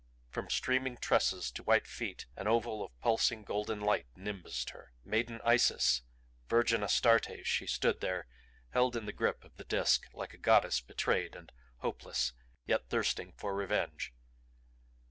From 0.31 0.49
streaming 0.49 0.97
tresses 0.97 1.51
to 1.51 1.61
white 1.61 1.85
feet 1.85 2.25
an 2.35 2.47
oval 2.47 2.83
of 2.83 2.99
pulsing, 3.01 3.43
golden 3.43 3.79
light 3.79 4.07
nimbused 4.15 4.71
her. 4.71 4.93
Maiden 5.05 5.39
Isis, 5.45 6.01
virgin 6.49 6.81
Astarte 6.81 7.45
she 7.45 7.67
stood 7.67 8.01
there, 8.01 8.25
held 8.69 8.95
in 8.95 9.05
the 9.05 9.13
grip 9.13 9.43
of 9.43 9.57
the 9.57 9.63
Disk 9.63 10.07
like 10.11 10.33
a 10.33 10.39
goddess 10.39 10.81
betrayed 10.81 11.35
and 11.35 11.51
hopeless 11.81 12.33
yet 12.65 12.89
thirsting 12.89 13.33
for 13.37 13.63
vengeance. 13.63 14.09